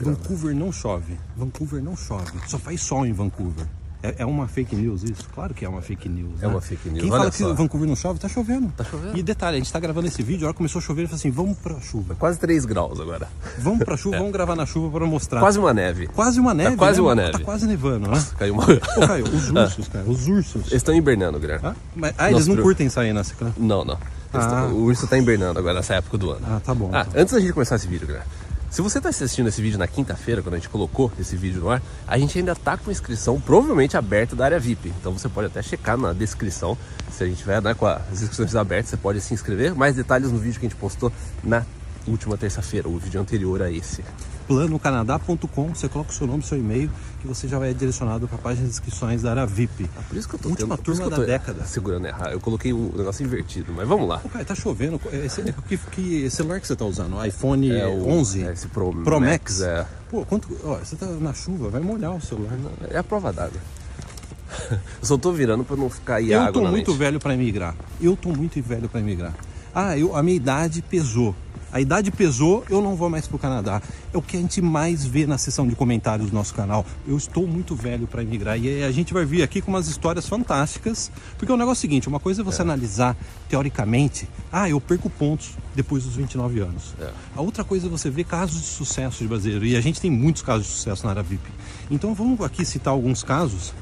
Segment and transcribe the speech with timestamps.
[0.00, 1.16] Vancouver não chove.
[1.36, 2.32] Vancouver não chove.
[2.46, 3.66] Só faz sol em Vancouver.
[4.02, 5.26] É, é uma fake news isso?
[5.34, 6.34] Claro que é uma fake news.
[6.40, 6.48] É né?
[6.52, 7.00] uma fake news.
[7.00, 7.48] Quem Olha fala só.
[7.48, 8.68] que Vancouver não chove, tá chovendo.
[8.76, 9.16] Tá chovendo.
[9.16, 11.08] E detalhe, a gente tá gravando esse vídeo, a hora que começou a chover, ele
[11.08, 12.14] falou assim: vamos pra chuva.
[12.14, 13.26] Quase 3 graus agora.
[13.58, 15.38] Vamos pra chuva, vamos gravar na chuva pra mostrar.
[15.38, 15.40] É.
[15.40, 16.06] Quase uma neve.
[16.08, 16.76] Quase uma neve.
[16.76, 17.06] quase né?
[17.06, 17.44] uma Tá neve.
[17.44, 18.24] quase nevando, né?
[18.38, 18.64] Caiu uma.
[18.64, 20.54] Ô, Caio, os ursos, cara, os ursos.
[20.66, 21.66] Eles estão hibernando, Guilherme.
[21.66, 23.54] Ah, mas- ah, eles não pro- curtem sair ciclone.
[23.56, 23.98] Não, não.
[24.32, 24.38] Ah.
[24.46, 26.46] tão- o urso tá hibernando agora nessa época do ano.
[26.48, 26.90] Ah, tá bom.
[26.92, 28.26] Ah, antes da gente começar esse vídeo, galera.
[28.70, 31.70] Se você está assistindo esse vídeo na quinta-feira, quando a gente colocou esse vídeo no
[31.70, 34.92] ar, a gente ainda tá com inscrição provavelmente aberta da área VIP.
[35.00, 36.76] Então você pode até checar na descrição.
[37.10, 39.74] Se a gente tiver né, com as inscrições abertas, você pode se inscrever.
[39.74, 41.12] Mais detalhes no vídeo que a gente postou
[41.42, 41.64] na
[42.06, 44.02] última terça-feira, o vídeo anterior a esse.
[44.46, 48.40] planocanadá.com, você coloca o seu nome, seu e-mail, que você já vai direcionado para a
[48.40, 49.88] página de inscrições da área VIP.
[50.08, 51.64] Por isso que eu tô Última tendo- turma da década.
[51.64, 52.30] Segurando errado.
[52.32, 54.18] Eu coloquei o negócio invertido, mas vamos lá.
[54.18, 55.00] Pô, cara, tá chovendo.
[55.12, 57.24] Esse, que, que celular que você tá usando?
[57.26, 58.44] iPhone É o- 11?
[58.44, 59.60] é esse Pro Pro Max, Max?
[59.62, 59.86] é.
[60.08, 60.48] Pô, quanto...
[60.64, 62.56] Ó, você tá na chuva, vai molhar o celular.
[62.90, 63.58] É a prova d'água.
[64.70, 66.98] Eu só tô virando pra não ficar aí Eu tô muito mente.
[66.98, 67.74] velho para emigrar.
[68.00, 69.34] Eu tô muito velho para emigrar.
[69.74, 71.34] Ah, eu, a minha idade pesou.
[71.76, 73.82] A idade pesou, eu não vou mais pro Canadá.
[74.10, 76.86] É o que a gente mais vê na seção de comentários do nosso canal.
[77.06, 80.26] Eu estou muito velho para emigrar e a gente vai vir aqui com umas histórias
[80.26, 81.12] fantásticas.
[81.36, 83.14] Porque o negócio é o seguinte, uma coisa é você analisar
[83.46, 86.94] teoricamente, ah, eu perco pontos depois dos 29 anos.
[86.98, 87.10] É.
[87.36, 89.66] A outra coisa é você ver casos de sucesso de brasileiro.
[89.66, 91.46] E a gente tem muitos casos de sucesso na área VIP.
[91.90, 93.74] Então vamos aqui citar alguns casos.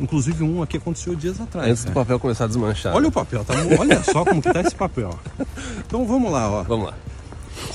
[0.00, 1.68] Inclusive um aqui aconteceu dias atrás.
[1.68, 1.94] Antes do né?
[1.94, 2.94] papel começar a desmanchar.
[2.94, 3.54] Olha o papel, tá?
[3.76, 5.18] olha só como que tá esse papel.
[5.84, 6.62] Então vamos lá, ó.
[6.62, 6.94] Vamos lá.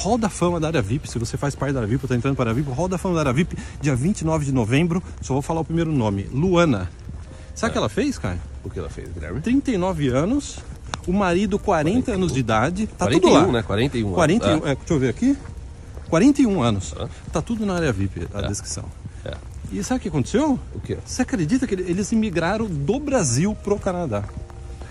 [0.05, 2.35] Hall da Fama da área VIP, se você faz parte da área VIP, tá entrando
[2.35, 5.33] para a área VIP, Hall da Fama da área VIP, dia 29 de novembro, só
[5.33, 6.91] vou falar o primeiro nome, Luana.
[7.55, 8.37] Sabe o que ela fez, cara?
[8.63, 9.41] O que ela fez, Guilherme?
[9.41, 10.59] 39 anos,
[11.07, 13.51] o marido 40 anos de idade, tá 41, tudo lá.
[13.51, 13.63] né?
[13.63, 14.15] 41 anos.
[14.15, 14.71] 41, É.
[14.71, 15.35] é, deixa eu ver aqui.
[16.07, 16.93] 41 anos.
[16.99, 17.07] Ah.
[17.33, 18.85] Tá tudo na área VIP, a descrição.
[19.25, 19.33] É.
[19.71, 20.59] E sabe o que aconteceu?
[20.75, 20.99] O quê?
[21.03, 24.23] Você acredita que eles imigraram do Brasil pro Canadá?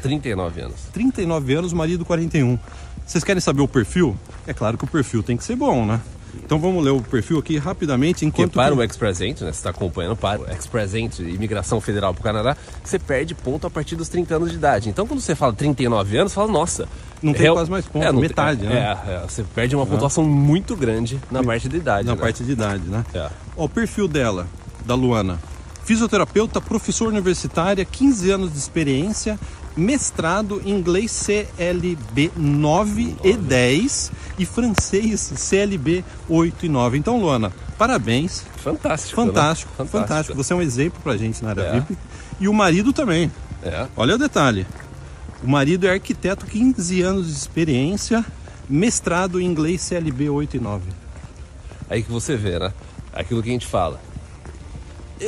[0.02, 0.80] 39 anos.
[0.92, 2.58] 39 anos, marido 41.
[3.06, 4.16] Vocês querem saber o perfil?
[4.46, 6.00] É claro que o perfil tem que ser bom, né?
[6.44, 9.46] Então vamos ler o perfil aqui rapidamente Porque enquanto para que- o Ex-Present, né?
[9.52, 13.70] Você está acompanhando para o Ex-Present, imigração federal para o Canadá, você perde ponto a
[13.70, 14.88] partir dos 30 anos de idade.
[14.88, 16.88] Então quando você fala 39 anos, você fala, nossa.
[17.22, 18.98] Não tem quase mais ponto, não metade, tem- né?
[19.06, 22.06] É, é, você perde uma pontuação muito grande na parte da idade.
[22.08, 22.20] na né?
[22.20, 23.04] parte de idade, né?
[23.14, 23.30] É.
[23.56, 24.46] Ó, o perfil dela,
[24.84, 25.38] da Luana.
[25.84, 29.38] Fisioterapeuta, professor universitária, 15 anos de experiência,
[29.76, 36.96] mestrado em inglês CLB 9 e 10 e francês CLB 8 e 9.
[36.98, 38.44] Então, Luana, parabéns.
[38.56, 39.20] Fantástico.
[39.20, 39.26] né?
[39.26, 40.36] Fantástico, fantástico.
[40.36, 41.72] Você é um exemplo pra gente na área É.
[41.80, 41.98] VIP.
[42.40, 43.30] E o marido também.
[43.62, 43.86] É.
[43.96, 44.66] Olha o detalhe.
[45.42, 48.24] O marido é arquiteto, 15 anos de experiência,
[48.68, 50.84] mestrado em inglês CLB 8 e 9.
[51.90, 52.72] Aí que você vê, né?
[53.12, 54.00] Aquilo que a gente fala.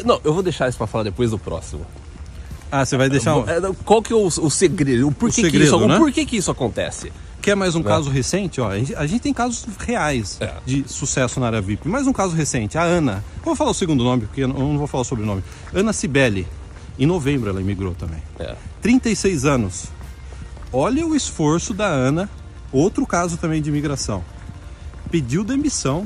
[0.04, 1.86] Não, eu vou deixar isso para falar depois do próximo.
[2.70, 3.36] Ah, você vai deixar.
[3.36, 5.08] um- É, Qual que é o, o segredo?
[5.08, 5.96] O porquê, que, segredo, isso, né?
[5.96, 7.12] o porquê que isso acontece?
[7.40, 8.60] Quer mais um caso recente?
[8.60, 10.52] Ó, a gente, a gente tem casos reais É.
[10.66, 11.86] de sucesso na área VIP.
[11.88, 13.22] Mais um caso recente, a Ana.
[13.38, 15.44] Eu vou falar o segundo nome, porque eu não eu não vou falar o sobrenome.
[15.72, 16.46] Ana Cibele.
[16.98, 18.20] Em novembro ela imigrou também.
[18.40, 18.56] É.
[18.82, 19.84] 36 anos.
[20.72, 22.28] Olha o esforço da Ana.
[22.72, 24.24] Outro caso também de imigração.
[25.08, 26.04] Pediu demissão,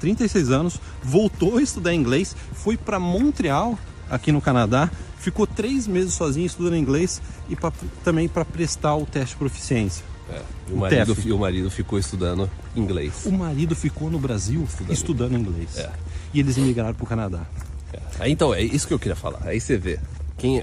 [0.00, 3.78] 36 anos, voltou a estudar inglês, foi para Montreal,
[4.10, 7.72] aqui no Canadá, ficou três meses sozinha estudando inglês e pra-
[8.02, 10.04] também para prestar o teste de proficiência.
[10.30, 10.40] É.
[10.68, 13.22] E o, O marido, e o marido ficou estudando inglês.
[13.26, 15.76] O marido ficou no Brasil estudando, inglês.
[15.78, 15.90] É.
[16.32, 17.40] E eles emigraram para o Canadá.
[17.92, 17.98] É.
[18.20, 19.40] Aí, então, é isso que eu queria falar.
[19.44, 19.98] Aí você vê,
[20.38, 20.62] quem,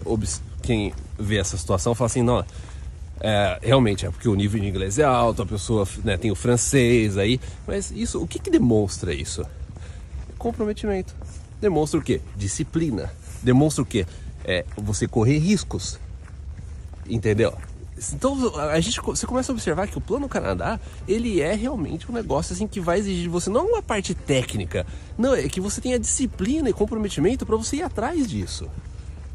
[0.62, 2.44] quem vê essa situação fala assim, não,
[3.24, 6.36] é, realmente é porque o nível de inglês é alto, a pessoa né, tem o
[6.36, 9.46] francês aí, mas isso, o que, que demonstra isso?
[10.40, 11.16] Comprometimento.
[11.60, 12.20] Demonstra o quê?
[12.36, 13.14] Disciplina.
[13.44, 14.08] Demonstra o quê?
[14.44, 16.00] É você correr riscos.
[17.08, 17.54] Entendeu?
[18.12, 22.14] Então a gente, você começa a observar que o plano Canadá ele é realmente um
[22.16, 25.80] negócio assim que vai exigir de você não uma parte técnica, não é que você
[25.80, 28.68] tenha disciplina e comprometimento para você ir atrás disso,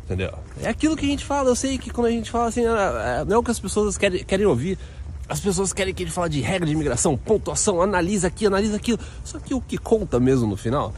[0.07, 0.33] entendeu?
[0.63, 1.51] É aquilo que a gente fala.
[1.51, 3.61] Eu sei que quando a gente fala assim, ah, ah, não é o que as
[3.61, 4.79] pessoas querem, querem ouvir.
[5.29, 8.99] As pessoas querem que gente fale de regra de imigração, pontuação, analisa aqui, analisa aquilo.
[9.25, 10.95] Só que o que conta mesmo no final,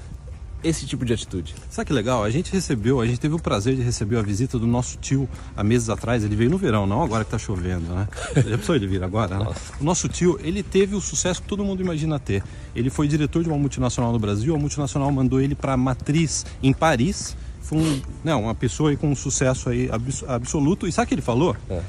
[0.63, 1.55] esse tipo de atitude.
[1.71, 2.23] Sabe que legal?
[2.25, 5.29] A gente recebeu, a gente teve o prazer de receber a visita do nosso tio
[5.57, 6.25] há meses atrás.
[6.25, 8.09] Ele veio no verão, não agora que tá chovendo, né?
[8.35, 9.47] Já pensou ele vir agora, né?
[9.81, 12.43] O nosso tio, ele teve o sucesso que todo mundo imagina ter.
[12.75, 16.73] Ele foi diretor de uma multinacional no Brasil, a multinacional mandou ele para matriz em
[16.73, 17.37] Paris.
[17.69, 20.89] Foi um, não, uma pessoa aí com um sucesso aí abs- absoluto.
[20.89, 21.55] E sabe o que ele falou?
[21.69, 21.83] É.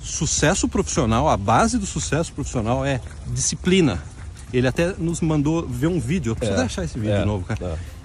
[0.00, 4.02] Sucesso profissional, a base do sucesso profissional é disciplina.
[4.52, 6.30] Ele até nos mandou ver um vídeo.
[6.30, 7.78] Eu preciso É, achar esse vídeo é, de novo, cara.
[7.78, 7.96] é.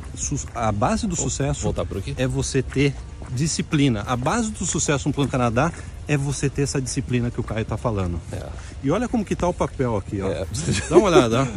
[0.53, 2.13] A base do sucesso por aqui?
[2.17, 2.93] é você ter
[3.29, 4.03] disciplina.
[4.05, 5.71] A base do sucesso no Plano Canadá
[6.07, 8.19] é você ter essa disciplina que o Caio tá falando.
[8.33, 8.45] É.
[8.83, 10.27] E olha como que tá o papel aqui, ó.
[10.27, 10.45] É.
[10.89, 11.47] Dá uma olhada.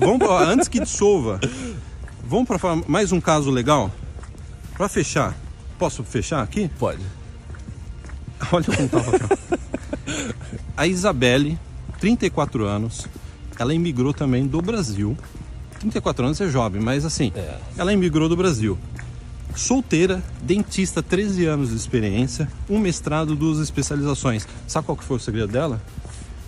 [0.00, 1.38] Vamos pra- antes que dissolva.
[2.26, 3.90] Vamos para mais um caso legal
[4.76, 5.34] para fechar.
[5.78, 6.70] Posso fechar aqui?
[6.78, 7.00] Pode.
[8.52, 9.38] Olha como tá o papel.
[10.76, 11.58] A Isabelle,
[12.00, 13.06] 34 anos,
[13.58, 15.16] ela imigrou também do Brasil.
[15.80, 17.58] 34 anos é jovem, mas assim, É.
[17.76, 18.78] ela imigrou do Brasil.
[19.54, 24.46] Solteira, dentista, 13 anos de experiência, um mestrado, duas especializações.
[24.66, 25.80] Sabe qual que foi o segredo dela?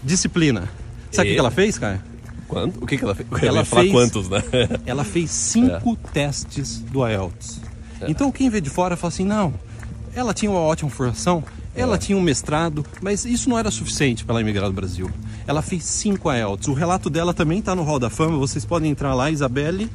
[0.02, 0.68] Disciplina.
[1.12, 1.34] Sabe o que E?
[1.34, 2.02] que ela fez, cara?
[2.48, 2.82] Quanto?
[2.82, 3.28] O que, que ela fez?
[3.42, 4.42] Ela fez- quantos, né?
[4.86, 6.08] Ela fez cinco É.
[6.12, 7.60] testes do IELTS.
[8.08, 9.54] Então quem vê de fora fala assim, não,
[10.14, 11.42] ela tinha uma ótima formação,
[11.74, 11.98] ela É.
[11.98, 15.10] tinha um mestrado, mas isso não era suficiente para ela emigrar do Brasil.
[15.46, 16.68] Ela fez cinco IELTS.
[16.68, 19.90] O relato dela também está no Hall da Fama, vocês podem entrar lá, Isabelle,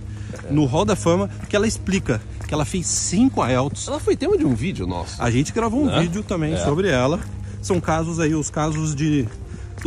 [0.49, 3.87] no Hall da Fama, que ela explica que ela fez cinco IELTS.
[3.87, 5.21] Ela foi tema de um vídeo nosso.
[5.21, 6.01] A gente gravou um Né?
[6.01, 6.57] vídeo também É.
[6.57, 7.19] sobre ela.
[7.61, 9.27] São casos aí, os casos de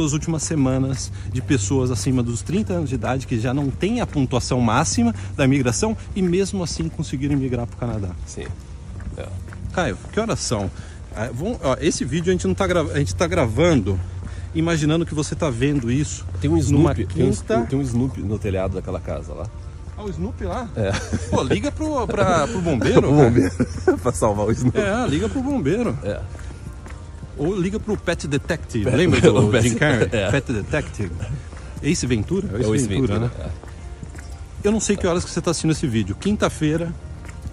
[0.03, 4.01] das últimas semanas de pessoas acima dos 30 anos de idade que já não têm
[4.01, 8.09] a pontuação máxima da imigração e mesmo assim conseguiram migrar para o Canadá.
[8.27, 8.45] Sim.
[9.17, 9.27] É.
[9.73, 10.71] Caio, que horas são?
[11.17, 13.99] Ah, vamos- ó, esse vídeo a gente não tá gra- a gente tá gravando
[14.55, 16.25] imaginando que você tá vendo isso.
[16.41, 17.61] Tem um Snoopy, tem um, quinta.
[17.69, 19.47] tem um Snoopy no telhado daquela casa lá.
[19.97, 20.69] Ah, o Snoopy lá?
[20.77, 20.91] É.
[21.31, 23.09] Pô, liga pro, pra, pro bombeiro.
[23.13, 23.29] O cara.
[23.31, 23.99] bombeiro.
[24.03, 24.79] pra salvar o Snoopy.
[24.79, 25.97] É, liga pro bombeiro.
[26.03, 26.21] É.
[27.37, 28.85] Ou liga pro Pet Detective.
[28.85, 30.09] Pet- Lembra do Pet- Jim Carrey?
[30.13, 30.31] é.
[30.31, 31.11] Pet Detective.
[31.83, 32.49] Ace Ventura?
[32.63, 33.31] É o Ace Ventura, né?
[33.39, 33.49] é.
[34.63, 36.15] Eu não sei que horas que você está assistindo esse vídeo.
[36.17, 36.93] Quinta-feira.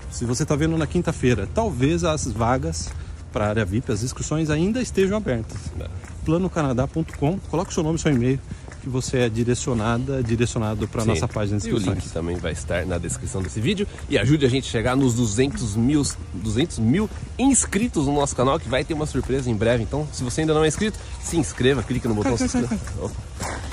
[0.10, 2.90] Se você está vendo na quinta-feira, talvez as vagas
[3.34, 5.58] para a área VIP, as inscrições ainda estejam abertas.
[5.80, 5.86] É.
[6.26, 8.40] planocanadá.com, coloque o seu nome e seu e-mail
[8.82, 12.04] que você é direcionada, direcionado para nossa página de E o inscrições.
[12.04, 13.88] link também vai estar na descrição desse vídeo.
[14.10, 18.60] E ajude a gente a chegar nos 200 mil, 200 mil inscritos no nosso canal,
[18.60, 19.84] que vai ter uma surpresa em breve.
[19.84, 22.80] Então, se você ainda não é inscrito, se inscreva, clique no botão Cai, cai, cai.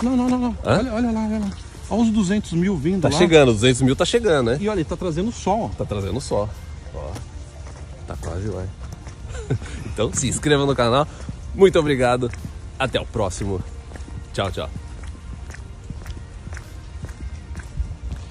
[0.02, 0.56] Não, não, não, não.
[0.62, 1.50] Olha, olha lá, olha lá.
[1.90, 3.16] Olha os 200 mil vindo Tá lá.
[3.16, 4.58] chegando, 200 mil tá chegando, né?
[4.60, 5.70] E olha, ele tá trazendo sol.
[5.78, 6.48] Tá trazendo só.
[6.94, 7.10] Ó,
[8.06, 8.64] tá quase lá.
[9.86, 11.08] então se inscreva no canal.
[11.54, 12.30] Muito obrigado.
[12.78, 13.60] Até o próximo.
[14.34, 14.68] Tchau, tchau.